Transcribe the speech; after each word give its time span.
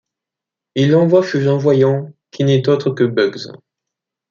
Il 0.73 0.89
l'envoie 0.89 1.21
chez 1.21 1.45
un 1.45 1.57
voyant, 1.57 2.11
qui 2.31 2.43
n'est 2.43 2.67
autre 2.67 2.89
que 2.89 3.03
Bugs. 3.03 3.51